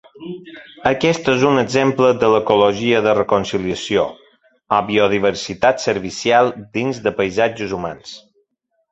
[0.91, 4.05] Aquest és un exemple de l'ecologia de reconciliació,
[4.77, 8.15] o biodiversitat servicial dins de paisatges humans.